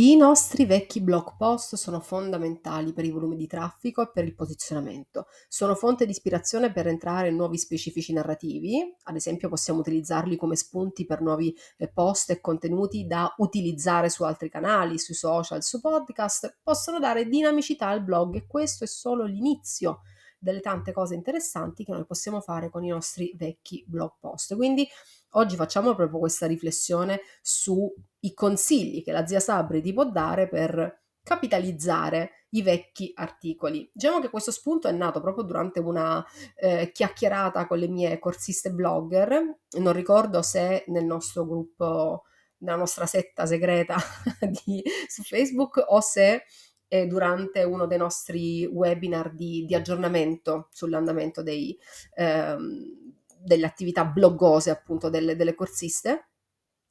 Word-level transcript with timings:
I 0.00 0.14
nostri 0.14 0.64
vecchi 0.64 1.00
blog 1.00 1.34
post 1.36 1.74
sono 1.74 1.98
fondamentali 1.98 2.92
per 2.92 3.04
i 3.04 3.10
volumi 3.10 3.34
di 3.34 3.48
traffico 3.48 4.00
e 4.00 4.10
per 4.12 4.22
il 4.22 4.36
posizionamento. 4.36 5.26
Sono 5.48 5.74
fonte 5.74 6.04
di 6.04 6.12
ispirazione 6.12 6.70
per 6.70 6.86
entrare 6.86 7.30
in 7.30 7.34
nuovi 7.34 7.58
specifici 7.58 8.12
narrativi, 8.12 8.94
ad 9.02 9.16
esempio 9.16 9.48
possiamo 9.48 9.80
utilizzarli 9.80 10.36
come 10.36 10.54
spunti 10.54 11.04
per 11.04 11.20
nuovi 11.20 11.52
eh, 11.78 11.88
post 11.88 12.30
e 12.30 12.40
contenuti 12.40 13.08
da 13.08 13.34
utilizzare 13.38 14.08
su 14.08 14.22
altri 14.22 14.48
canali, 14.48 15.00
sui 15.00 15.14
social, 15.14 15.64
su 15.64 15.80
podcast, 15.80 16.60
possono 16.62 17.00
dare 17.00 17.26
dinamicità 17.26 17.88
al 17.88 18.04
blog 18.04 18.36
e 18.36 18.46
questo 18.46 18.84
è 18.84 18.86
solo 18.86 19.24
l'inizio 19.24 20.02
delle 20.38 20.60
tante 20.60 20.92
cose 20.92 21.14
interessanti 21.14 21.84
che 21.84 21.92
noi 21.92 22.06
possiamo 22.06 22.40
fare 22.40 22.70
con 22.70 22.84
i 22.84 22.88
nostri 22.88 23.32
vecchi 23.36 23.84
blog 23.86 24.12
post. 24.20 24.54
Quindi 24.56 24.88
oggi 25.32 25.56
facciamo 25.56 25.94
proprio 25.94 26.20
questa 26.20 26.46
riflessione 26.46 27.20
sui 27.42 28.34
consigli 28.34 29.02
che 29.02 29.12
la 29.12 29.26
zia 29.26 29.40
Sabri 29.40 29.82
ti 29.82 29.92
può 29.92 30.08
dare 30.10 30.48
per 30.48 31.02
capitalizzare 31.22 32.46
i 32.50 32.62
vecchi 32.62 33.12
articoli. 33.14 33.90
Diciamo 33.92 34.20
che 34.20 34.30
questo 34.30 34.50
spunto 34.50 34.88
è 34.88 34.92
nato 34.92 35.20
proprio 35.20 35.44
durante 35.44 35.80
una 35.80 36.24
eh, 36.56 36.90
chiacchierata 36.92 37.66
con 37.66 37.78
le 37.78 37.88
mie 37.88 38.18
corsiste 38.18 38.70
blogger, 38.70 39.58
non 39.78 39.92
ricordo 39.92 40.40
se 40.40 40.84
nel 40.86 41.04
nostro 41.04 41.44
gruppo, 41.44 42.22
nella 42.58 42.76
nostra 42.78 43.04
setta 43.04 43.44
segreta 43.44 43.96
di, 44.64 44.82
su 45.06 45.22
Facebook 45.22 45.84
o 45.86 46.00
se 46.00 46.44
eh, 46.88 47.06
durante 47.06 47.62
uno 47.62 47.86
dei 47.86 47.98
nostri 47.98 48.66
webinar 48.66 49.32
di, 49.32 49.64
di 49.64 49.74
aggiornamento 49.74 50.68
sull'andamento 50.72 51.42
dei, 51.42 51.78
ehm, 52.14 53.14
delle 53.38 53.66
attività 53.66 54.04
bloggose 54.04 54.70
appunto 54.70 55.08
delle, 55.08 55.36
delle 55.36 55.54
corsiste 55.54 56.28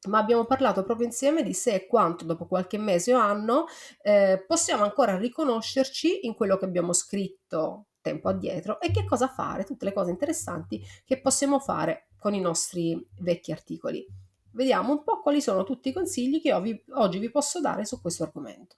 ma 0.07 0.19
abbiamo 0.19 0.45
parlato 0.45 0.83
proprio 0.83 1.07
insieme 1.07 1.43
di 1.43 1.53
se 1.53 1.73
e 1.73 1.87
quanto 1.87 2.23
dopo 2.23 2.45
qualche 2.45 2.77
mese 2.77 3.13
o 3.13 3.17
anno 3.17 3.65
eh, 4.01 4.43
possiamo 4.45 4.83
ancora 4.83 5.17
riconoscerci 5.17 6.25
in 6.25 6.35
quello 6.35 6.57
che 6.57 6.65
abbiamo 6.65 6.93
scritto 6.93 7.87
tempo 8.01 8.29
addietro 8.29 8.79
e 8.79 8.91
che 8.91 9.05
cosa 9.05 9.27
fare, 9.27 9.63
tutte 9.63 9.85
le 9.85 9.93
cose 9.93 10.11
interessanti 10.11 10.81
che 11.03 11.19
possiamo 11.19 11.59
fare 11.59 12.07
con 12.17 12.33
i 12.33 12.39
nostri 12.39 13.05
vecchi 13.19 13.51
articoli. 13.51 14.05
Vediamo 14.51 14.91
un 14.91 15.03
po' 15.03 15.21
quali 15.21 15.41
sono 15.41 15.63
tutti 15.63 15.89
i 15.89 15.93
consigli 15.93 16.41
che 16.41 16.59
vi, 16.61 16.83
oggi 16.93 17.19
vi 17.19 17.29
posso 17.29 17.59
dare 17.59 17.85
su 17.85 17.99
questo 17.99 18.23
argomento. 18.23 18.77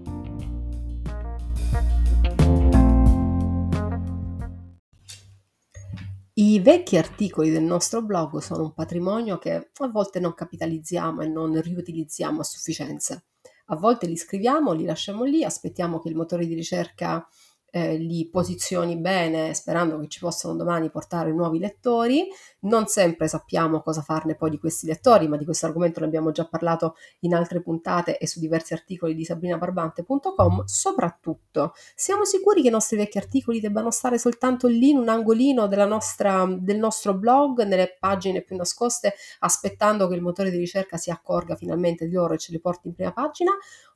I 6.51 6.59
vecchi 6.59 6.97
articoli 6.97 7.49
del 7.49 7.63
nostro 7.63 8.01
blog 8.01 8.39
sono 8.39 8.63
un 8.63 8.73
patrimonio 8.73 9.37
che 9.37 9.53
a 9.73 9.87
volte 9.87 10.19
non 10.19 10.33
capitalizziamo 10.33 11.21
e 11.21 11.27
non 11.29 11.57
riutilizziamo 11.61 12.41
a 12.41 12.43
sufficienza. 12.43 13.23
A 13.67 13.77
volte 13.77 14.05
li 14.05 14.17
scriviamo, 14.17 14.73
li 14.73 14.83
lasciamo 14.83 15.23
lì, 15.23 15.45
aspettiamo 15.45 16.01
che 16.01 16.09
il 16.09 16.17
motore 16.17 16.45
di 16.45 16.53
ricerca 16.53 17.25
eh, 17.71 17.95
li 17.95 18.27
posizioni 18.29 18.97
bene 18.97 19.53
sperando 19.53 19.97
che 19.99 20.07
ci 20.07 20.19
possano 20.19 20.55
domani 20.55 20.89
portare 20.89 21.31
nuovi 21.31 21.57
lettori. 21.57 22.27
Non 22.61 22.85
sempre 22.87 23.27
sappiamo 23.27 23.81
cosa 23.81 24.01
farne 24.01 24.35
poi 24.35 24.51
di 24.51 24.59
questi 24.59 24.85
lettori, 24.85 25.27
ma 25.27 25.37
di 25.37 25.45
questo 25.45 25.65
argomento 25.65 25.99
ne 26.01 26.05
abbiamo 26.05 26.31
già 26.31 26.45
parlato 26.45 26.95
in 27.21 27.33
altre 27.33 27.61
puntate 27.61 28.17
e 28.17 28.27
su 28.27 28.39
diversi 28.39 28.73
articoli 28.73 29.15
di 29.15 29.25
sabrinabarbante.com. 29.25 30.65
Soprattutto, 30.65 31.73
siamo 31.95 32.25
sicuri 32.25 32.61
che 32.61 32.67
i 32.67 32.71
nostri 32.71 32.97
vecchi 32.97 33.17
articoli 33.17 33.59
debbano 33.59 33.89
stare 33.89 34.17
soltanto 34.17 34.67
lì 34.67 34.89
in 34.89 34.97
un 34.97 35.09
angolino 35.09 35.65
nostra, 35.85 36.45
del 36.59 36.77
nostro 36.77 37.13
blog, 37.13 37.63
nelle 37.63 37.95
pagine 37.99 38.41
più 38.41 38.57
nascoste, 38.57 39.15
aspettando 39.39 40.07
che 40.07 40.15
il 40.15 40.21
motore 40.21 40.51
di 40.51 40.57
ricerca 40.57 40.97
si 40.97 41.09
accorga 41.09 41.55
finalmente 41.55 42.07
di 42.07 42.13
loro 42.13 42.33
e 42.33 42.37
ce 42.37 42.51
li 42.51 42.59
porti 42.59 42.89
in 42.89 42.93
prima 42.93 43.13
pagina? 43.13 43.51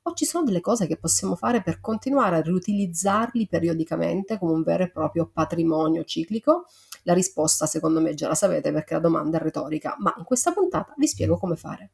O 0.08 0.14
ci 0.14 0.26
sono 0.26 0.46
delle 0.46 0.62
cose 0.62 0.86
che 0.86 0.98
possiamo 0.98 1.36
fare 1.36 1.64
per 1.64 1.80
continuare 1.80 2.36
a 2.36 2.42
riutilizzarli 2.42 3.48
periodicamente 3.48 4.38
come 4.38 4.52
un 4.52 4.62
vero 4.62 4.84
e 4.84 4.92
proprio 4.92 5.28
patrimonio 5.34 6.04
ciclico? 6.04 6.68
La 7.04 7.14
risposta 7.14 7.66
secondo 7.66 8.00
me 8.00 8.14
già 8.14 8.28
la 8.28 8.36
sapete 8.36 8.72
perché 8.72 8.94
la 8.94 9.00
domanda 9.00 9.40
è 9.40 9.42
retorica, 9.42 9.96
ma 9.98 10.14
in 10.18 10.24
questa 10.24 10.52
puntata 10.52 10.94
vi 10.98 11.08
spiego 11.08 11.38
come 11.38 11.56
fare. 11.56 11.90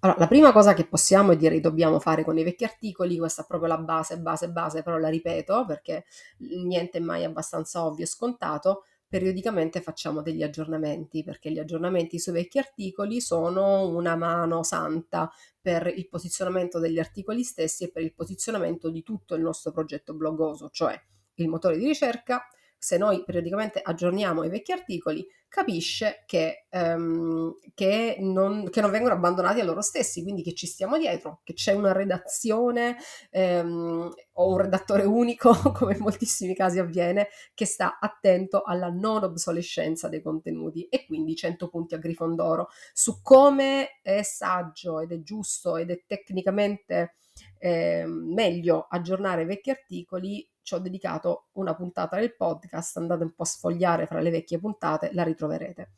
Allora, 0.00 0.18
la 0.18 0.26
prima 0.26 0.52
cosa 0.52 0.74
che 0.74 0.84
possiamo 0.84 1.30
e 1.30 1.36
direi 1.36 1.60
dobbiamo 1.60 2.00
fare 2.00 2.24
con 2.24 2.36
i 2.36 2.42
vecchi 2.42 2.64
articoli, 2.64 3.18
questa 3.18 3.42
è 3.42 3.46
proprio 3.46 3.68
la 3.68 3.78
base, 3.78 4.18
base, 4.18 4.50
base, 4.50 4.82
però 4.82 4.96
la 4.98 5.08
ripeto 5.08 5.64
perché 5.64 6.06
niente 6.38 6.98
è 6.98 7.00
mai 7.00 7.22
abbastanza 7.22 7.84
ovvio 7.84 8.02
e 8.02 8.08
scontato, 8.08 8.82
periodicamente 9.08 9.80
facciamo 9.80 10.20
degli 10.22 10.42
aggiornamenti, 10.42 11.24
perché 11.24 11.50
gli 11.50 11.58
aggiornamenti 11.58 12.18
sui 12.18 12.32
vecchi 12.32 12.58
articoli 12.58 13.20
sono 13.20 13.88
una 13.88 14.16
mano 14.16 14.62
santa 14.62 15.30
per 15.60 15.86
il 15.86 16.08
posizionamento 16.08 16.78
degli 16.78 16.98
articoli 16.98 17.42
stessi 17.42 17.84
e 17.84 17.90
per 17.90 18.02
il 18.02 18.14
posizionamento 18.14 18.90
di 18.90 19.02
tutto 19.02 19.34
il 19.34 19.42
nostro 19.42 19.72
progetto 19.72 20.14
blogoso, 20.14 20.68
cioè 20.70 21.00
il 21.34 21.48
motore 21.48 21.78
di 21.78 21.86
ricerca, 21.86 22.46
se 22.78 22.96
noi 22.96 23.24
periodicamente 23.24 23.80
aggiorniamo 23.82 24.44
i 24.44 24.48
vecchi 24.48 24.72
articoli, 24.72 25.26
capisce 25.48 26.24
che, 26.26 26.66
um, 26.70 27.54
che, 27.74 28.16
non, 28.20 28.68
che, 28.68 28.80
non, 28.82 28.90
vengono 28.90 29.14
abbandonati 29.14 29.60
a 29.60 29.64
loro 29.64 29.80
stessi, 29.80 30.22
quindi 30.22 30.42
che 30.42 30.54
ci 30.54 30.66
stiamo 30.66 30.98
dietro, 30.98 31.40
che 31.42 31.54
c'è 31.54 31.72
una 31.72 31.92
redazione 31.92 32.96
um, 33.32 34.12
o 34.32 34.52
un 34.52 34.58
redattore 34.58 35.04
unico, 35.04 35.50
come 35.72 35.94
in 35.94 36.00
moltissimi 36.00 36.54
casi 36.54 36.78
avviene, 36.78 37.28
che 37.54 37.64
sta 37.64 37.98
attento 37.98 38.62
alla 38.62 38.90
non 38.90 39.24
obsolescenza 39.24 40.08
dei 40.08 40.20
contenuti 40.20 40.86
e 40.88 41.06
quindi 41.06 41.34
100 41.34 41.68
punti 41.68 41.94
a 41.94 41.98
Grifondoro. 41.98 42.68
Su 42.92 43.22
come 43.22 44.00
è 44.02 44.22
saggio 44.22 45.00
ed 45.00 45.12
è 45.12 45.22
giusto 45.22 45.76
ed 45.76 45.90
è 45.90 46.02
tecnicamente 46.06 47.14
eh, 47.58 48.04
meglio 48.06 48.86
aggiornare 48.88 49.44
vecchi 49.44 49.70
articoli 49.70 50.46
ci 50.68 50.74
ho 50.74 50.78
dedicato 50.78 51.48
una 51.52 51.74
puntata 51.74 52.16
del 52.16 52.36
podcast, 52.36 52.98
andate 52.98 53.22
un 53.22 53.32
po' 53.32 53.44
a 53.44 53.46
sfogliare 53.46 54.06
fra 54.06 54.20
le 54.20 54.28
vecchie 54.28 54.58
puntate, 54.58 55.10
la 55.14 55.22
ritroverete. 55.22 55.92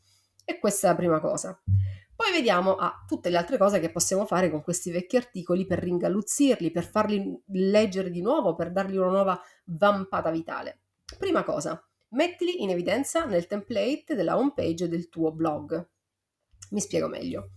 E 0.45 0.59
questa 0.59 0.87
è 0.87 0.89
la 0.91 0.95
prima 0.95 1.19
cosa. 1.19 1.61
Poi 2.15 2.31
vediamo 2.31 2.75
a 2.75 3.03
tutte 3.05 3.29
le 3.29 3.35
altre 3.35 3.57
cose 3.57 3.81
che 3.81 3.91
possiamo 3.91 4.25
fare 4.25 4.49
con 4.49 4.61
questi 4.63 4.89
vecchi 4.89 5.17
articoli 5.17 5.65
per 5.65 5.79
ringalluzzirli, 5.79 6.71
per 6.71 6.85
farli 6.85 7.37
leggere 7.47 8.09
di 8.09 8.21
nuovo, 8.21 8.55
per 8.55 8.71
dargli 8.71 8.95
una 8.95 9.09
nuova 9.09 9.41
vampata 9.65 10.31
vitale. 10.31 10.83
Prima 11.17 11.43
cosa, 11.43 11.83
mettili 12.11 12.63
in 12.63 12.69
evidenza 12.69 13.25
nel 13.25 13.47
template 13.47 14.15
della 14.15 14.37
homepage 14.37 14.87
del 14.87 15.09
tuo 15.09 15.33
blog. 15.33 15.85
Mi 16.69 16.79
spiego 16.79 17.09
meglio. 17.09 17.49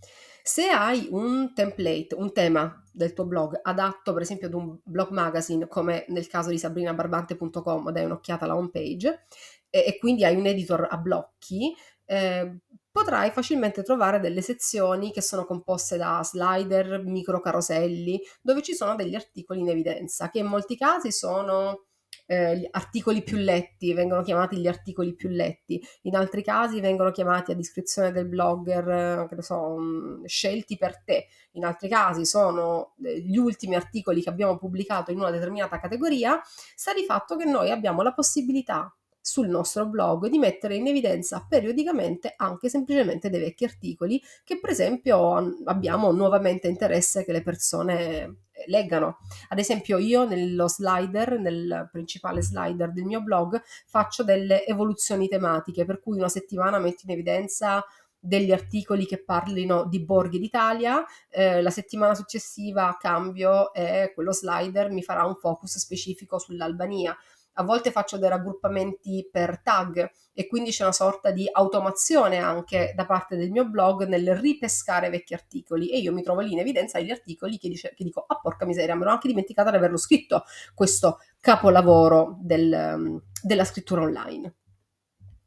Se 0.47 0.69
hai 0.69 1.09
un 1.11 1.55
template, 1.55 2.15
un 2.17 2.31
tema 2.31 2.85
del 2.93 3.15
tuo 3.15 3.25
blog 3.25 3.59
adatto 3.63 4.13
per 4.13 4.21
esempio 4.21 4.47
ad 4.49 4.53
un 4.53 4.79
blog 4.85 5.09
magazine 5.09 5.67
come 5.67 6.05
nel 6.09 6.27
caso 6.27 6.51
di 6.51 6.59
sabrinabarbante.com 6.59 7.91
dai 7.91 8.05
un'occhiata 8.05 8.45
alla 8.45 8.55
homepage 8.55 9.25
e, 9.71 9.85
e 9.87 9.99
quindi 9.99 10.23
hai 10.23 10.37
un 10.37 10.45
editor 10.45 10.87
a 10.91 10.99
blocchi, 10.99 11.75
eh, 12.05 12.59
potrai 12.91 13.31
facilmente 13.31 13.83
trovare 13.83 14.21
delle 14.21 14.43
sezioni 14.43 15.13
che 15.13 15.23
sono 15.23 15.47
composte 15.47 15.97
da 15.97 16.21
slider, 16.23 17.03
micro 17.03 17.41
caroselli, 17.41 18.21
dove 18.43 18.61
ci 18.61 18.75
sono 18.75 18.95
degli 18.97 19.15
articoli 19.15 19.61
in 19.61 19.71
evidenza, 19.71 20.29
che 20.29 20.41
in 20.41 20.47
molti 20.47 20.77
casi 20.77 21.11
sono 21.11 21.87
eh, 22.27 22.59
gli 22.59 22.69
articoli 22.71 23.23
più 23.23 23.37
letti, 23.37 23.93
vengono 23.93 24.23
chiamati 24.23 24.57
gli 24.57 24.67
articoli 24.67 25.15
più 25.15 25.29
letti, 25.29 25.83
in 26.03 26.17
altri 26.17 26.43
casi 26.43 26.81
vengono 26.81 27.11
chiamati 27.11 27.53
a 27.53 27.55
descrizione 27.55 28.13
del 28.13 28.27
blogger, 28.27 28.89
eh, 28.89 29.27
che 29.29 29.35
ne 29.35 29.43
so, 29.43 29.61
um, 29.61 30.25
scelti 30.25 30.77
per 30.77 31.03
te, 31.03 31.27
in 31.53 31.65
altri 31.65 31.89
casi 31.89 32.25
sono 32.25 32.95
eh, 33.05 33.21
gli 33.21 33.37
ultimi 33.37 33.75
articoli 33.75 34.23
che 34.23 34.31
abbiamo 34.31 34.57
pubblicato 34.57 35.11
in 35.11 35.19
una 35.19 35.31
determinata 35.31 35.79
categoria, 35.79 36.41
sta 36.75 36.93
di 36.93 37.05
fatto 37.05 37.37
che 37.37 37.45
noi 37.45 37.71
abbiamo 37.71 38.03
la 38.03 38.13
possibilità 38.13 38.95
sul 39.27 39.49
nostro 39.49 39.87
blog 39.87 40.29
di 40.29 40.37
mettere 40.39 40.77
in 40.77 40.87
evidenza 40.87 41.47
periodicamente 41.49 42.35
anche 42.37 42.69
semplicemente 42.69 43.31
dei 43.31 43.41
vecchi 43.41 43.65
articoli 43.65 44.21
che 44.45 44.61
per 44.61 44.69
esempio 44.69 45.63
abbiamo 45.65 46.13
nuovamente 46.13 46.69
interesse 46.69 47.25
che 47.25 47.33
le 47.33 47.43
persone 47.43 48.44
leggano. 48.67 49.19
Ad 49.49 49.59
esempio 49.59 49.99
io 49.99 50.25
nello 50.27 50.69
slider, 50.69 51.39
nel 51.39 51.89
principale 51.91 52.43
slider 52.43 52.93
del 52.93 53.05
mio 53.05 53.23
blog, 53.23 53.61
faccio 53.87 54.25
delle 54.25 54.67
evoluzioni 54.67 55.29
tematiche, 55.29 55.85
per 55.85 56.01
cui 56.01 56.19
una 56.19 56.29
settimana 56.29 56.79
metto 56.79 57.03
in 57.05 57.13
evidenza 57.13 57.85
degli 58.19 58.53
articoli 58.53 59.05
che 59.05 59.23
parlino 59.23 59.85
di 59.85 60.03
borghi 60.03 60.39
d'Italia, 60.39 61.05
eh, 61.29 61.61
la 61.61 61.69
settimana 61.69 62.15
successiva 62.15 62.97
cambio 62.99 63.75
e 63.75 64.13
quello 64.15 64.33
slider 64.33 64.91
mi 64.91 65.03
farà 65.03 65.27
un 65.27 65.35
focus 65.35 65.77
specifico 65.77 66.39
sull'Albania 66.39 67.15
a 67.55 67.63
volte 67.63 67.91
faccio 67.91 68.19
dei 68.19 68.29
raggruppamenti 68.29 69.29
per 69.31 69.61
tag 69.63 70.11
e 70.33 70.47
quindi 70.47 70.71
c'è 70.71 70.83
una 70.83 70.93
sorta 70.93 71.31
di 71.31 71.49
automazione 71.51 72.39
anche 72.39 72.93
da 72.97 73.07
parte 73.07 73.37
del 73.37 73.51
mio 73.51 73.69
blog 73.69 74.05
nel 74.07 74.37
ripescare 74.37 75.09
vecchi 75.09 75.35
articoli 75.35 75.91
e 75.91 75.99
io 75.99 76.13
mi 76.13 76.23
trovo 76.23 76.41
lì 76.41 76.53
in 76.53 76.59
evidenza 76.59 76.99
degli 76.99 77.13
articoli 77.13 77.59
che, 77.59 77.69
dice, 77.69 77.95
che 77.95 78.03
dico, 78.03 78.25
ah 78.27 78.39
porca 78.41 78.67
miseria, 78.67 78.97
me 78.97 79.05
l'ho 79.05 79.11
anche 79.11 79.29
dimenticata 79.29 79.71
di 79.71 79.77
averlo 79.77 79.97
scritto, 79.97 80.45
questo 80.75 81.19
capolavoro 81.41 82.37
del, 82.41 83.23
della 83.43 83.65
scrittura 83.65 84.03
online. 84.03 84.55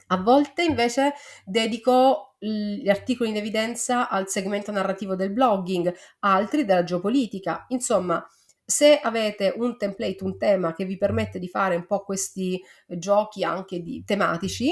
A 0.10 0.18
volte 0.18 0.64
invece 0.64 1.14
dedico 1.44 2.36
gli 2.40 2.88
articoli 2.88 3.30
in 3.30 3.38
evidenza 3.38 4.08
al 4.08 4.30
segmento 4.30 4.72
narrativo 4.72 5.16
del 5.16 5.32
blogging, 5.32 5.94
altri 6.20 6.64
della 6.64 6.84
geopolitica, 6.84 7.66
insomma 7.70 8.26
se 8.70 9.00
avete 9.00 9.54
un 9.56 9.78
template, 9.78 10.26
un 10.26 10.38
tema 10.38 10.74
che 10.74 10.84
vi 10.84 10.98
permette 10.98 11.40
di 11.40 11.48
fare 11.48 11.78
un 11.78 11.86
po' 11.86 12.04
questi 12.04 12.62
giochi 12.86 13.46
anche 13.46 13.82
di, 13.82 14.04
tematici, 14.04 14.70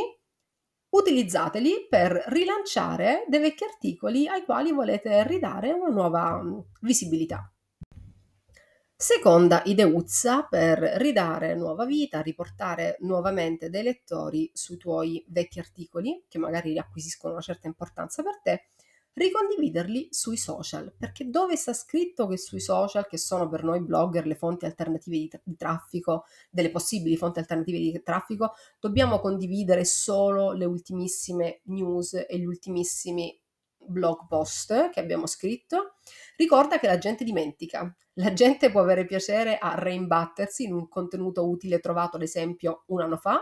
utilizzateli 0.90 1.88
per 1.90 2.12
rilanciare 2.28 3.24
dei 3.30 3.40
vecchi 3.40 3.64
articoli 3.64 4.28
ai 4.28 4.44
quali 4.44 4.74
volete 4.74 5.26
ridare 5.26 5.72
una 5.72 5.88
nuova 5.88 6.42
mm, 6.44 6.60
visibilità. 6.82 7.50
Seconda 8.98 9.62
ideuzza 9.64 10.44
per 10.44 10.78
ridare 10.98 11.56
nuova 11.56 11.86
vita, 11.86 12.20
riportare 12.20 12.98
nuovamente 13.00 13.70
dei 13.70 13.84
lettori 13.84 14.50
sui 14.54 14.76
tuoi 14.76 15.24
vecchi 15.30 15.60
articoli 15.60 16.26
che 16.28 16.38
magari 16.38 16.72
riacquisiscono 16.72 17.34
una 17.34 17.42
certa 17.42 17.68
importanza 17.68 18.24
per 18.24 18.42
te 18.44 18.66
ricondividerli 19.16 20.10
sui 20.12 20.38
social, 20.38 20.94
perché 20.98 21.30
dove 21.30 21.56
sta 21.56 21.74
scritto 21.74 22.28
che 22.28 22.38
sui 22.38 22.60
social, 22.60 23.08
che 23.08 23.18
sono 23.18 23.48
per 23.50 23.64
noi 23.64 23.82
blogger 23.82 24.28
le 24.28 24.36
fonti 24.36 24.66
alternative 24.66 25.18
di, 25.18 25.28
tra- 25.28 25.42
di 25.44 25.56
traffico, 25.56 26.26
delle 26.50 26.70
possibili 26.70 27.18
fonti 27.18 27.40
alternative 27.40 27.78
di 27.78 28.02
traffico, 28.04 28.54
dobbiamo 28.80 29.20
condividere 29.20 29.86
solo 29.86 30.52
le 30.52 30.66
ultimissime 30.66 31.62
news 31.66 32.14
e 32.14 32.38
gli 32.38 32.46
ultimissimi 32.46 33.38
blog 33.88 34.28
post 34.28 34.90
che 34.90 35.00
abbiamo 35.00 35.28
scritto, 35.28 35.96
ricorda 36.36 36.80
che 36.80 36.88
la 36.88 36.98
gente 36.98 37.24
dimentica. 37.24 37.94
La 38.18 38.32
gente 38.32 38.72
può 38.72 38.82
avere 38.82 39.06
piacere 39.06 39.58
a 39.58 39.76
reimbattersi 39.76 40.64
in 40.64 40.74
un 40.74 40.88
contenuto 40.88 41.48
utile 41.50 41.80
trovato 41.80 42.16
ad 42.16 42.22
esempio 42.22 42.84
un 42.88 43.02
anno 43.02 43.18
fa. 43.18 43.42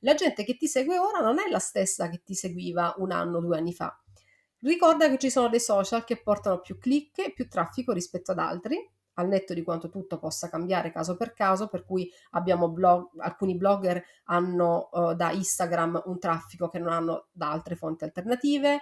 La 0.00 0.14
gente 0.14 0.44
che 0.44 0.56
ti 0.56 0.66
segue 0.66 0.98
ora 0.98 1.20
non 1.20 1.38
è 1.38 1.48
la 1.48 1.58
stessa 1.58 2.08
che 2.08 2.22
ti 2.22 2.34
seguiva 2.34 2.94
un 2.98 3.12
anno 3.12 3.40
due 3.40 3.56
anni 3.56 3.72
fa. 3.72 3.98
Ricorda 4.60 5.08
che 5.08 5.18
ci 5.18 5.30
sono 5.30 5.48
dei 5.48 5.60
social 5.60 6.04
che 6.04 6.20
portano 6.20 6.60
più 6.60 6.78
click 6.78 7.18
e 7.18 7.32
più 7.32 7.48
traffico 7.48 7.92
rispetto 7.92 8.32
ad 8.32 8.38
altri, 8.38 8.76
al 9.14 9.28
netto 9.28 9.54
di 9.54 9.62
quanto 9.62 9.88
tutto 9.88 10.18
possa 10.18 10.48
cambiare 10.48 10.92
caso 10.92 11.16
per 11.16 11.32
caso, 11.32 11.68
per 11.68 11.84
cui 11.84 12.10
blog, 12.30 13.08
alcuni 13.18 13.56
blogger 13.56 14.02
hanno 14.24 14.88
uh, 14.92 15.14
da 15.14 15.30
Instagram 15.32 16.02
un 16.06 16.18
traffico 16.18 16.68
che 16.68 16.78
non 16.78 16.92
hanno 16.92 17.28
da 17.32 17.50
altre 17.50 17.74
fonti 17.74 18.04
alternative, 18.04 18.80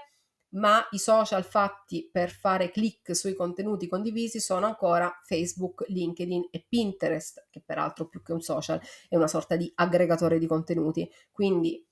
ma 0.51 0.87
i 0.93 0.99
social 0.99 1.45
fatti 1.45 2.09
per 2.11 2.31
fare 2.31 2.71
click 2.71 3.15
sui 3.15 3.35
contenuti 3.35 3.87
condivisi 3.87 4.41
sono 4.41 4.67
ancora 4.67 5.13
Facebook, 5.25 5.85
LinkedIn 5.89 6.49
e 6.51 6.65
Pinterest, 6.67 7.49
che 7.51 7.63
peraltro 7.65 8.09
più 8.09 8.23
che 8.23 8.33
un 8.33 8.41
social 8.41 8.81
è 9.09 9.17
una 9.17 9.29
sorta 9.29 9.57
di 9.57 9.71
aggregatore 9.75 10.39
di 10.39 10.47
contenuti. 10.47 11.11
Quindi 11.31 11.87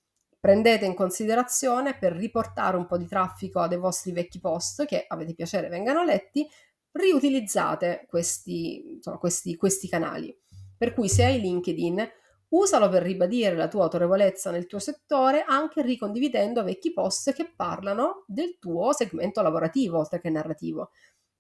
prendete 0.47 0.85
in 0.85 0.95
considerazione 0.95 1.99
per 1.99 2.13
riportare 2.13 2.77
un 2.77 2.87
po' 2.87 2.97
di 2.97 3.09
traffico 3.09 3.67
dei 3.67 3.79
vostri 3.79 4.13
vecchi 4.13 4.39
post 4.39 4.85
che 4.85 5.05
avete 5.09 5.35
piacere 5.35 5.67
vengano 5.67 6.05
letti, 6.05 6.49
riutilizzate 6.93 8.07
questi, 8.09 8.93
insomma, 8.93 9.19
questi, 9.19 9.57
questi 9.57 9.89
canali. 9.89 10.33
Per 10.79 10.95
cui 10.95 11.09
se 11.09 11.25
hai 11.25 11.41
LinkedIn, 11.41 12.09
usalo 12.51 12.89
per 12.89 13.03
ribadire 13.03 13.57
la 13.57 13.67
tua 13.67 13.83
autorevolezza 13.83 14.53
nel 14.53 14.69
tuo 14.69 14.79
settore, 14.79 15.43
anche 15.43 15.83
ricondividendo 15.83 16.63
vecchi 16.63 16.93
post 16.93 17.33
che 17.33 17.53
parlano 17.57 18.23
del 18.29 18.59
tuo 18.61 18.93
segmento 18.93 19.43
lavorativo, 19.43 19.99
oltre 19.99 20.21
che 20.21 20.31
narrativo. 20.31 20.91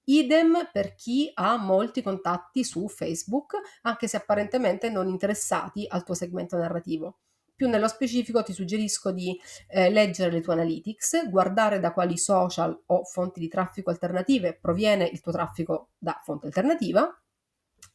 Idem 0.08 0.68
per 0.72 0.96
chi 0.96 1.30
ha 1.32 1.56
molti 1.56 2.02
contatti 2.02 2.64
su 2.64 2.88
Facebook, 2.88 3.54
anche 3.82 4.08
se 4.08 4.16
apparentemente 4.16 4.90
non 4.90 5.06
interessati 5.06 5.86
al 5.88 6.02
tuo 6.02 6.14
segmento 6.14 6.56
narrativo. 6.56 7.18
Più 7.56 7.70
nello 7.70 7.88
specifico 7.88 8.42
ti 8.42 8.52
suggerisco 8.52 9.12
di 9.12 9.34
eh, 9.68 9.88
leggere 9.88 10.30
le 10.30 10.42
tue 10.42 10.52
analytics, 10.52 11.30
guardare 11.30 11.80
da 11.80 11.94
quali 11.94 12.18
social 12.18 12.78
o 12.84 13.04
fonti 13.04 13.40
di 13.40 13.48
traffico 13.48 13.88
alternative 13.88 14.58
proviene 14.60 15.06
il 15.06 15.22
tuo 15.22 15.32
traffico 15.32 15.92
da 15.96 16.20
fonte 16.22 16.44
alternativa. 16.44 17.10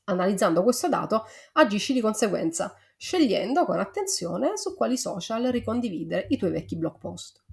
Analizzando 0.06 0.64
questo 0.64 0.90
dato, 0.90 1.26
agisci 1.54 1.94
di 1.94 2.02
conseguenza, 2.02 2.74
scegliendo 2.98 3.64
con 3.66 3.78
attenzione 3.78 4.58
su 4.58 4.74
quali 4.76 4.98
social 4.98 5.44
ricondividere 5.44 6.26
i 6.30 6.38
tuoi 6.38 6.50
vecchi 6.50 6.76
blog 6.76 6.98
post. 6.98 7.44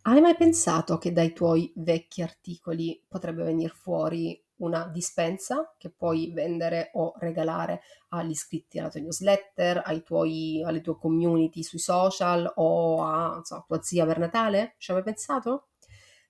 Hai 0.00 0.22
mai 0.22 0.34
pensato 0.34 0.96
che 0.96 1.12
dai 1.12 1.34
tuoi 1.34 1.70
vecchi 1.76 2.22
articoli 2.22 3.04
potrebbe 3.06 3.42
venire 3.42 3.74
fuori 3.74 4.42
una 4.58 4.88
dispensa 4.88 5.74
che 5.76 5.90
puoi 5.90 6.32
vendere 6.32 6.90
o 6.94 7.14
regalare 7.18 7.82
agli 8.08 8.30
iscritti 8.30 8.78
alla 8.78 8.88
tua 8.88 9.00
newsletter, 9.00 9.82
tuoi, 10.04 10.62
alle 10.64 10.80
tue 10.80 10.96
community 10.96 11.62
sui 11.62 11.78
social 11.78 12.50
o 12.56 13.04
a 13.04 13.40
so, 13.42 13.64
tua 13.66 13.82
zia 13.82 14.06
per 14.06 14.18
Natale? 14.18 14.74
Ci 14.78 14.92
mai 14.92 15.02
pensato? 15.02 15.68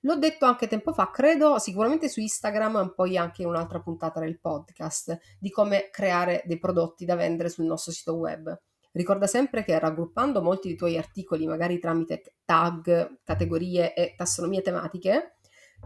L'ho 0.01 0.17
detto 0.17 0.45
anche 0.45 0.69
tempo 0.69 0.93
fa, 0.93 1.11
credo 1.11 1.59
sicuramente 1.59 2.09
su 2.09 2.21
Instagram, 2.21 2.93
poi 2.95 3.17
anche 3.17 3.43
in 3.43 3.49
un'altra 3.49 3.81
puntata 3.81 4.21
del 4.21 4.39
podcast, 4.39 5.19
di 5.39 5.51
come 5.51 5.89
creare 5.91 6.43
dei 6.47 6.59
prodotti 6.59 7.05
da 7.05 7.17
vendere 7.17 7.49
sul 7.49 7.65
nostro 7.65 7.93
sito 7.93 8.15
web. 8.15 8.57
Ricorda 8.93 9.27
sempre 9.27 9.65
che 9.65 9.79
raggruppando 9.79 10.41
molti 10.41 10.69
dei 10.69 10.77
tuoi 10.77 10.97
articoli, 10.97 11.47
magari 11.47 11.79
tramite 11.79 12.37
tag, 12.45 13.19
categorie 13.25 13.95
e 13.95 14.15
tassonomie 14.17 14.63
tematiche, 14.63 15.36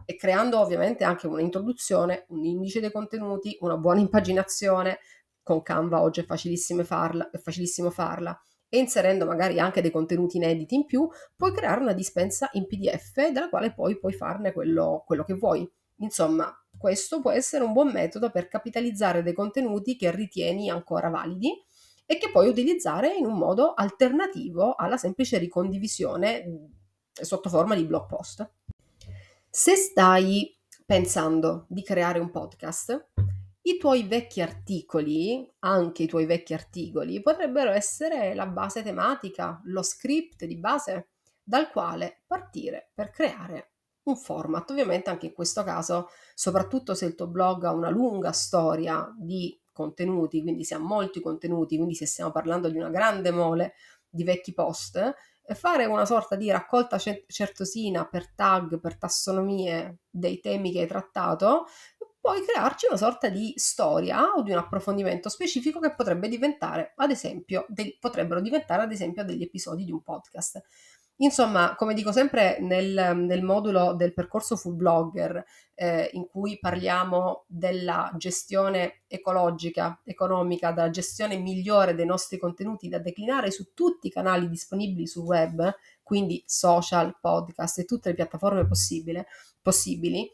e 0.04 0.16
creando 0.16 0.58
ovviamente 0.58 1.04
anche 1.04 1.26
un'introduzione, 1.26 2.26
un 2.28 2.44
indice 2.44 2.80
dei 2.80 2.92
contenuti, 2.92 3.56
una 3.60 3.76
buona 3.76 4.00
impaginazione. 4.00 4.98
Con 5.42 5.62
Canva 5.62 6.02
oggi 6.02 6.20
è 6.20 6.24
facilissimo 6.24 6.84
farla, 6.84 7.30
è 7.30 7.38
facilissimo 7.38 7.90
farla 7.90 8.38
e 8.72 8.78
inserendo 8.78 9.26
magari 9.26 9.58
anche 9.58 9.82
dei 9.82 9.90
contenuti 9.90 10.36
inediti 10.36 10.76
in 10.76 10.86
più, 10.86 11.08
puoi 11.36 11.52
creare 11.52 11.80
una 11.80 11.92
dispensa 11.92 12.48
in 12.52 12.66
PDF 12.66 13.30
dalla 13.30 13.48
quale 13.48 13.74
poi 13.74 13.98
puoi 13.98 14.12
farne 14.12 14.52
quello, 14.52 15.02
quello 15.04 15.24
che 15.24 15.34
vuoi. 15.34 15.68
Insomma, 15.96 16.54
questo 16.78 17.20
può 17.20 17.32
essere 17.32 17.64
un 17.64 17.72
buon 17.72 17.90
metodo 17.90 18.30
per 18.30 18.46
capitalizzare 18.46 19.22
dei 19.22 19.34
contenuti 19.34 19.96
che 19.96 20.10
ritieni 20.12 20.70
ancora 20.70 21.10
validi 21.10 21.52
e 22.06 22.16
che 22.16 22.30
puoi 22.30 22.48
utilizzare 22.48 23.12
in 23.12 23.26
un 23.26 23.36
modo 23.36 23.74
alternativo 23.74 24.74
alla 24.74 24.96
semplice 24.96 25.38
ricondivisione 25.38 26.70
sotto 27.12 27.48
forma 27.48 27.74
di 27.74 27.84
blog 27.84 28.06
post. 28.06 28.48
Se 29.52 29.74
stai 29.74 30.56
pensando 30.86 31.66
di 31.68 31.82
creare 31.82 32.20
un 32.20 32.30
podcast, 32.30 33.08
i 33.62 33.78
tuoi 33.78 34.04
vecchi 34.04 34.40
articoli, 34.40 35.52
anche 35.58 36.04
i 36.04 36.06
tuoi 36.06 36.24
vecchi 36.24 36.54
articoli, 36.54 37.20
potrebbero 37.20 37.72
essere 37.72 38.32
la 38.34 38.46
base 38.46 38.84
tematica, 38.84 39.60
lo 39.64 39.82
script 39.82 40.44
di 40.44 40.56
base 40.56 41.08
dal 41.42 41.68
quale 41.72 42.22
partire 42.28 42.92
per 42.94 43.10
creare 43.10 43.72
un 44.04 44.16
format. 44.16 44.70
Ovviamente 44.70 45.10
anche 45.10 45.26
in 45.26 45.32
questo 45.32 45.64
caso, 45.64 46.10
soprattutto 46.32 46.94
se 46.94 47.06
il 47.06 47.16
tuo 47.16 47.26
blog 47.26 47.64
ha 47.64 47.72
una 47.72 47.90
lunga 47.90 48.30
storia 48.30 49.12
di 49.18 49.60
contenuti, 49.72 50.42
quindi 50.42 50.62
se 50.62 50.76
ha 50.76 50.78
molti 50.78 51.20
contenuti, 51.20 51.74
quindi 51.74 51.96
se 51.96 52.06
stiamo 52.06 52.30
parlando 52.30 52.68
di 52.68 52.78
una 52.78 52.90
grande 52.90 53.32
mole 53.32 53.74
di 54.08 54.22
vecchi 54.22 54.54
post, 54.54 55.12
fare 55.54 55.84
una 55.84 56.04
sorta 56.04 56.36
di 56.36 56.50
raccolta 56.50 56.98
certosina 56.98 58.06
per 58.06 58.32
tag, 58.34 58.80
per 58.80 58.96
tassonomie 58.96 59.98
dei 60.08 60.40
temi 60.40 60.72
che 60.72 60.80
hai 60.80 60.86
trattato, 60.86 61.66
puoi 62.20 62.44
crearci 62.44 62.86
una 62.86 62.98
sorta 62.98 63.28
di 63.28 63.52
storia 63.56 64.32
o 64.36 64.42
di 64.42 64.50
un 64.50 64.58
approfondimento 64.58 65.28
specifico 65.28 65.80
che 65.80 65.94
potrebbe 65.94 66.28
diventare, 66.28 66.92
ad 66.96 67.10
esempio, 67.10 67.64
del, 67.68 67.96
potrebbero 67.98 68.40
diventare 68.40 68.82
ad 68.82 68.92
esempio 68.92 69.24
degli 69.24 69.42
episodi 69.42 69.84
di 69.84 69.92
un 69.92 70.02
podcast. 70.02 70.60
Insomma, 71.22 71.74
come 71.76 71.92
dico 71.92 72.12
sempre 72.12 72.58
nel, 72.60 73.14
nel 73.14 73.42
modulo 73.42 73.92
del 73.92 74.14
percorso 74.14 74.56
full 74.56 74.74
blogger, 74.74 75.44
eh, 75.74 76.08
in 76.14 76.26
cui 76.26 76.58
parliamo 76.58 77.44
della 77.46 78.10
gestione 78.16 79.02
ecologica, 79.06 80.00
economica, 80.04 80.72
della 80.72 80.88
gestione 80.88 81.36
migliore 81.36 81.94
dei 81.94 82.06
nostri 82.06 82.38
contenuti 82.38 82.88
da 82.88 82.98
declinare 82.98 83.50
su 83.50 83.74
tutti 83.74 84.06
i 84.06 84.10
canali 84.10 84.48
disponibili 84.48 85.06
sul 85.06 85.24
web, 85.24 85.70
quindi 86.02 86.42
social, 86.46 87.14
podcast 87.20 87.80
e 87.80 87.84
tutte 87.84 88.08
le 88.08 88.14
piattaforme 88.14 88.66
possibili, 88.66 90.30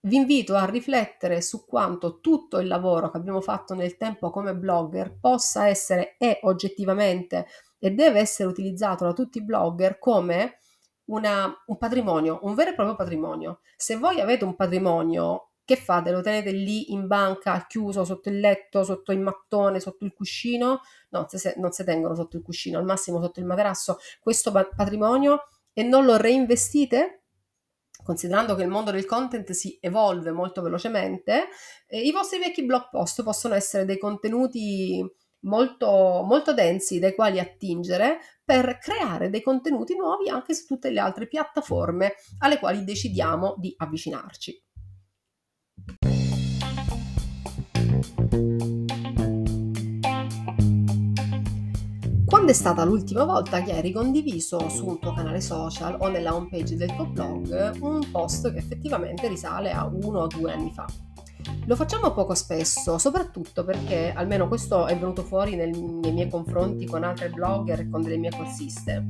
vi 0.00 0.16
invito 0.16 0.54
a 0.54 0.64
riflettere 0.64 1.40
su 1.40 1.64
quanto 1.66 2.20
tutto 2.20 2.58
il 2.58 2.68
lavoro 2.68 3.10
che 3.10 3.16
abbiamo 3.16 3.40
fatto 3.40 3.74
nel 3.74 3.96
tempo 3.96 4.30
come 4.30 4.54
blogger 4.54 5.18
possa 5.18 5.68
essere 5.68 6.16
e 6.18 6.38
oggettivamente 6.42 7.46
e 7.78 7.90
deve 7.90 8.20
essere 8.20 8.48
utilizzato 8.48 9.04
da 9.04 9.12
tutti 9.12 9.38
i 9.38 9.44
blogger 9.44 9.98
come 9.98 10.58
una, 11.06 11.52
un 11.66 11.78
patrimonio, 11.78 12.40
un 12.42 12.54
vero 12.54 12.70
e 12.70 12.74
proprio 12.74 12.96
patrimonio. 12.96 13.60
Se 13.76 13.96
voi 13.96 14.20
avete 14.20 14.44
un 14.44 14.54
patrimonio, 14.54 15.50
che 15.64 15.76
fate? 15.76 16.12
Lo 16.12 16.20
tenete 16.20 16.52
lì 16.52 16.92
in 16.92 17.06
banca, 17.06 17.66
chiuso 17.66 18.04
sotto 18.04 18.28
il 18.28 18.38
letto, 18.38 18.84
sotto 18.84 19.12
il 19.12 19.18
mattone, 19.18 19.80
sotto 19.80 20.04
il 20.04 20.14
cuscino? 20.14 20.80
No, 21.10 21.26
se, 21.28 21.54
non 21.56 21.72
si 21.72 21.84
tengono 21.84 22.14
sotto 22.14 22.36
il 22.36 22.42
cuscino, 22.42 22.78
al 22.78 22.84
massimo 22.84 23.20
sotto 23.20 23.40
il 23.40 23.46
materasso 23.46 23.98
questo 24.20 24.52
patrimonio 24.52 25.48
e 25.72 25.82
non 25.82 26.04
lo 26.04 26.16
reinvestite? 26.16 27.25
Considerando 28.06 28.54
che 28.54 28.62
il 28.62 28.68
mondo 28.68 28.92
del 28.92 29.04
content 29.04 29.50
si 29.50 29.78
evolve 29.80 30.30
molto 30.30 30.62
velocemente, 30.62 31.48
eh, 31.88 32.00
i 32.00 32.12
vostri 32.12 32.38
vecchi 32.38 32.64
blog 32.64 32.88
post 32.88 33.24
possono 33.24 33.54
essere 33.54 33.84
dei 33.84 33.98
contenuti 33.98 35.04
molto, 35.40 36.22
molto 36.24 36.54
densi 36.54 37.00
dai 37.00 37.16
quali 37.16 37.40
attingere 37.40 38.20
per 38.44 38.78
creare 38.78 39.28
dei 39.28 39.42
contenuti 39.42 39.96
nuovi 39.96 40.28
anche 40.28 40.54
su 40.54 40.66
tutte 40.66 40.90
le 40.90 41.00
altre 41.00 41.26
piattaforme 41.26 42.14
alle 42.38 42.60
quali 42.60 42.84
decidiamo 42.84 43.56
di 43.58 43.74
avvicinarci. 43.76 44.65
Quando 52.26 52.50
è 52.50 52.54
stata 52.54 52.82
l'ultima 52.82 53.22
volta 53.22 53.62
che 53.62 53.72
hai 53.72 53.80
ricondiviso 53.80 54.68
su 54.68 54.84
un 54.84 54.98
tuo 54.98 55.12
canale 55.12 55.40
social 55.40 55.96
o 56.00 56.08
nella 56.08 56.34
homepage 56.34 56.74
del 56.74 56.92
tuo 56.96 57.06
blog 57.06 57.76
un 57.80 58.10
post 58.10 58.52
che 58.52 58.58
effettivamente 58.58 59.28
risale 59.28 59.70
a 59.70 59.86
uno 59.86 60.22
o 60.22 60.26
due 60.26 60.52
anni 60.52 60.72
fa? 60.72 60.86
Lo 61.66 61.76
facciamo 61.76 62.12
poco 62.12 62.34
spesso, 62.34 62.98
soprattutto 62.98 63.64
perché, 63.64 64.12
almeno 64.12 64.48
questo 64.48 64.86
è 64.86 64.98
venuto 64.98 65.22
fuori 65.22 65.54
nel, 65.54 65.70
nei 65.70 66.12
miei 66.12 66.28
confronti 66.28 66.84
con 66.86 67.04
altre 67.04 67.30
blogger 67.30 67.80
e 67.80 67.88
con 67.88 68.02
delle 68.02 68.16
mie 68.16 68.30
corsiste, 68.30 69.06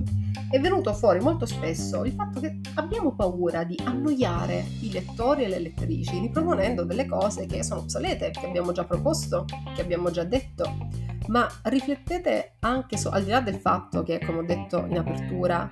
è 0.50 0.60
venuto 0.60 0.92
fuori 0.92 1.18
molto 1.18 1.46
spesso 1.46 2.04
il 2.04 2.12
fatto 2.12 2.40
che 2.40 2.60
abbiamo 2.74 3.14
paura 3.14 3.64
di 3.64 3.80
annoiare 3.82 4.62
i 4.82 4.92
lettori 4.92 5.44
e 5.44 5.48
le 5.48 5.60
lettrici 5.60 6.18
riproponendo 6.18 6.84
delle 6.84 7.06
cose 7.06 7.46
che 7.46 7.62
sono 7.62 7.80
obsolete, 7.80 8.30
che 8.30 8.44
abbiamo 8.44 8.72
già 8.72 8.84
proposto, 8.84 9.46
che 9.74 9.80
abbiamo 9.80 10.10
già 10.10 10.24
detto. 10.24 11.05
Ma 11.28 11.48
riflettete 11.64 12.56
anche 12.60 12.96
su, 12.96 13.08
al 13.08 13.24
di 13.24 13.30
là 13.30 13.40
del 13.40 13.56
fatto 13.56 14.02
che, 14.02 14.20
come 14.24 14.38
ho 14.38 14.44
detto 14.44 14.84
in 14.88 14.98
apertura, 14.98 15.70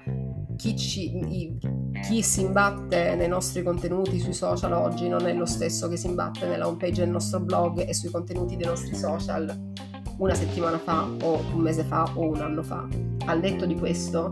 chi, 0.56 0.76
ci, 0.76 1.58
chi, 2.02 2.22
si 2.22 2.40
imbatte 2.42 3.14
nei 3.14 3.28
nostri 3.28 3.62
contenuti 3.62 4.18
sui 4.18 4.32
social 4.32 4.72
oggi 4.72 5.08
non 5.08 5.26
è 5.26 5.32
lo 5.32 5.46
stesso 5.46 5.88
che 5.88 5.96
si 5.96 6.06
imbatte 6.06 6.46
nella 6.46 6.66
homepage 6.66 7.00
del 7.00 7.10
nostro 7.10 7.40
blog 7.40 7.86
e 7.86 7.92
sui 7.94 8.10
contenuti 8.10 8.56
dei 8.56 8.66
nostri 8.66 8.94
social 8.94 9.72
una 10.18 10.34
settimana 10.34 10.78
fa 10.78 11.08
o 11.22 11.40
un 11.52 11.60
mese 11.60 11.82
fa 11.82 12.08
o 12.14 12.28
un 12.28 12.40
anno 12.40 12.62
fa. 12.62 12.86
Al 13.26 13.40
netto 13.40 13.66
di 13.66 13.76
questo, 13.76 14.30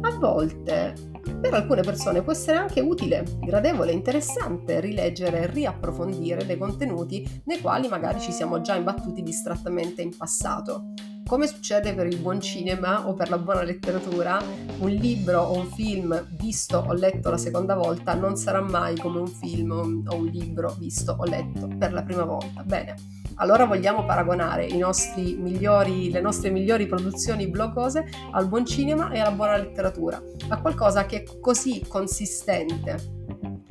a 0.00 0.10
volte 0.18 0.94
per 1.40 1.54
alcune 1.54 1.82
persone 1.82 2.22
può 2.22 2.32
essere 2.32 2.58
anche 2.58 2.80
utile, 2.80 3.24
gradevole, 3.40 3.92
interessante 3.92 4.80
rileggere 4.80 5.40
e 5.40 5.46
riapprofondire 5.46 6.44
dei 6.46 6.58
contenuti 6.58 7.42
nei 7.44 7.60
quali 7.60 7.88
magari 7.88 8.20
ci 8.20 8.32
siamo 8.32 8.60
già 8.60 8.74
imbattuti 8.74 9.22
distrattamente 9.22 10.02
in 10.02 10.16
passato. 10.16 10.92
Come 11.26 11.46
succede 11.46 11.94
per 11.94 12.06
il 12.06 12.18
buon 12.18 12.38
cinema 12.38 13.08
o 13.08 13.14
per 13.14 13.30
la 13.30 13.38
buona 13.38 13.62
letteratura, 13.62 14.42
un 14.80 14.90
libro 14.90 15.40
o 15.40 15.58
un 15.58 15.66
film 15.70 16.26
visto 16.38 16.84
o 16.86 16.92
letto 16.92 17.30
la 17.30 17.38
seconda 17.38 17.74
volta 17.74 18.12
non 18.14 18.36
sarà 18.36 18.60
mai 18.60 18.98
come 18.98 19.20
un 19.20 19.26
film 19.26 20.04
o 20.06 20.16
un 20.16 20.26
libro 20.26 20.76
visto 20.78 21.16
o 21.18 21.24
letto 21.24 21.66
per 21.78 21.94
la 21.94 22.02
prima 22.02 22.24
volta. 22.24 22.62
Bene, 22.62 22.94
allora 23.36 23.64
vogliamo 23.64 24.04
paragonare 24.04 24.68
migliori, 24.68 26.10
le 26.10 26.20
nostre 26.20 26.50
migliori 26.50 26.86
produzioni 26.86 27.48
blogose 27.48 28.04
al 28.32 28.46
buon 28.46 28.66
cinema 28.66 29.10
e 29.10 29.18
alla 29.18 29.32
buona 29.32 29.56
letteratura, 29.56 30.22
a 30.48 30.60
qualcosa 30.60 31.06
che 31.06 31.22
è 31.22 31.40
così 31.40 31.82
consistente 31.88 33.13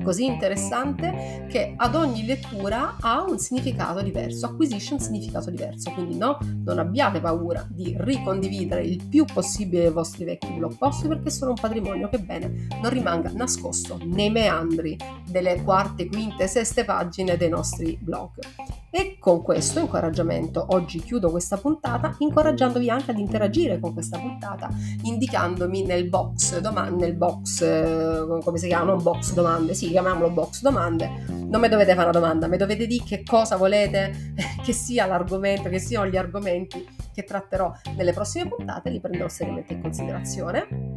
così 0.04 0.26
interessante 0.26 1.46
che 1.50 1.74
ad 1.76 1.96
ogni 1.96 2.24
lettura 2.24 2.96
ha 3.00 3.24
un 3.24 3.38
significato 3.38 4.00
diverso, 4.02 4.46
acquisisce 4.46 4.94
un 4.94 5.00
significato 5.00 5.50
diverso. 5.50 5.90
Quindi 5.90 6.16
no, 6.16 6.38
non 6.64 6.78
abbiate 6.78 7.20
paura 7.20 7.66
di 7.68 7.96
ricondividere 7.98 8.84
il 8.84 9.04
più 9.08 9.24
possibile 9.24 9.88
i 9.88 9.90
vostri 9.90 10.24
vecchi 10.24 10.52
blog 10.52 10.76
post 10.76 11.08
perché 11.08 11.30
sono 11.30 11.50
un 11.50 11.56
patrimonio 11.60 12.08
che 12.08 12.18
bene 12.18 12.68
non 12.80 12.90
rimanga 12.90 13.32
nascosto 13.34 13.98
nei 14.04 14.30
meandri 14.30 14.96
delle 15.26 15.62
quarte, 15.62 16.06
quinte, 16.06 16.46
seste 16.46 16.84
pagine 16.84 17.36
dei 17.36 17.48
nostri 17.48 17.98
blog. 18.00 18.83
E 18.96 19.16
con 19.18 19.42
questo 19.42 19.80
incoraggiamento 19.80 20.66
oggi 20.68 21.00
chiudo 21.00 21.28
questa 21.28 21.56
puntata 21.56 22.14
incoraggiandovi 22.18 22.88
anche 22.88 23.10
ad 23.10 23.18
interagire 23.18 23.80
con 23.80 23.92
questa 23.92 24.20
puntata 24.20 24.68
indicandomi 25.02 25.82
nel 25.82 26.08
box 26.08 26.60
domande, 26.60 27.04
nel 27.04 27.16
box, 27.16 27.60
eh, 27.62 28.40
come 28.44 28.56
si 28.56 28.68
chiama? 28.68 28.92
Non 28.92 29.02
box 29.02 29.32
domande, 29.32 29.74
sì, 29.74 29.88
chiamiamolo 29.88 30.30
box 30.30 30.60
domande. 30.60 31.10
Non 31.26 31.60
mi 31.60 31.68
dovete 31.68 31.92
fare 31.96 32.10
una 32.10 32.20
domanda, 32.20 32.46
mi 32.46 32.56
dovete 32.56 32.86
dire 32.86 33.02
che 33.04 33.24
cosa 33.24 33.56
volete 33.56 34.34
che 34.62 34.72
sia 34.72 35.06
l'argomento, 35.06 35.68
che 35.68 35.80
siano 35.80 36.06
gli 36.06 36.16
argomenti 36.16 36.86
che 37.12 37.24
tratterò 37.24 37.72
nelle 37.96 38.12
prossime 38.12 38.48
puntate, 38.48 38.90
li 38.90 39.00
prenderò 39.00 39.28
seriamente 39.28 39.72
in 39.72 39.80
considerazione 39.80 40.93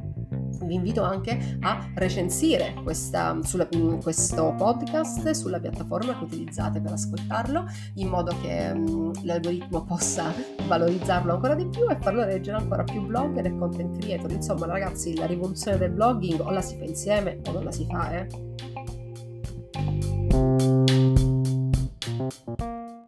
vi 0.63 0.75
invito 0.75 1.03
anche 1.03 1.57
a 1.61 1.89
recensire 1.95 2.73
questa, 2.83 3.37
sulla, 3.43 3.67
mm, 3.75 3.99
questo 3.99 4.53
podcast 4.57 5.29
sulla 5.31 5.59
piattaforma 5.59 6.17
che 6.17 6.23
utilizzate 6.23 6.79
per 6.81 6.93
ascoltarlo 6.93 7.65
in 7.95 8.07
modo 8.07 8.35
che 8.41 8.71
um, 8.73 9.11
l'algoritmo 9.23 9.83
possa 9.83 10.33
valorizzarlo 10.67 11.33
ancora 11.33 11.55
di 11.55 11.67
più 11.67 11.89
e 11.89 11.97
farlo 11.99 12.23
leggere 12.25 12.57
ancora 12.57 12.83
più 12.83 13.05
blogger 13.05 13.45
e 13.45 13.57
content 13.57 13.99
creator. 13.99 14.31
Insomma 14.31 14.65
ragazzi 14.65 15.15
la 15.15 15.25
rivoluzione 15.25 15.77
del 15.77 15.91
blogging 15.91 16.39
o 16.39 16.49
la 16.51 16.61
si 16.61 16.77
fa 16.77 16.83
insieme 16.83 17.39
o 17.47 17.51
non 17.51 17.63
la 17.63 17.71
si 17.71 17.85
fa 17.85 18.11
eh. 18.11 18.27